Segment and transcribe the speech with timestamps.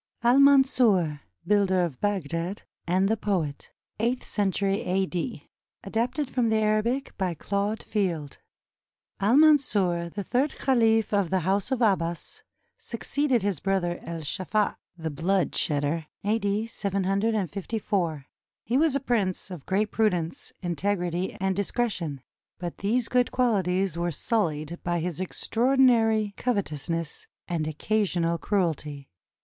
[0.23, 3.69] AL MANSUR, BUILDER OF BAGDAD, AND THE POET
[3.99, 5.47] [Eighth century a.d.]
[5.83, 8.39] ADAPTED FROM THE ARABIC BY CLAUDE FIELD
[9.19, 12.41] Al Mansur, the third caliph of the House of Abbas,
[12.79, 16.65] succeeded his brother Es Saffah ("the blood shedder") A.D.
[16.65, 18.25] 754.
[18.63, 22.21] He was a prince of great prudence, integrity, and discretion;
[22.57, 29.07] but these good quahties were sullied by his extraordinary covetousness and occasional cruelty.